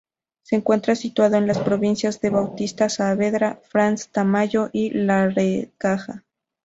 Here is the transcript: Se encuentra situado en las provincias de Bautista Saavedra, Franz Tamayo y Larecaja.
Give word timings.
Se 0.41 0.55
encuentra 0.55 0.95
situado 0.95 1.35
en 1.37 1.45
las 1.45 1.59
provincias 1.59 2.19
de 2.21 2.31
Bautista 2.31 2.89
Saavedra, 2.89 3.61
Franz 3.69 4.07
Tamayo 4.07 4.71
y 4.73 4.89
Larecaja. 4.89 6.23